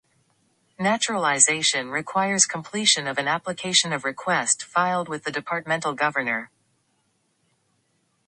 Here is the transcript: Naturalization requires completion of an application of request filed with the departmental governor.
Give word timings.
Naturalization 0.79 1.91
requires 1.91 2.47
completion 2.47 3.07
of 3.07 3.19
an 3.19 3.27
application 3.27 3.93
of 3.93 4.03
request 4.03 4.63
filed 4.63 5.07
with 5.07 5.25
the 5.25 5.31
departmental 5.31 5.93
governor. 5.93 6.49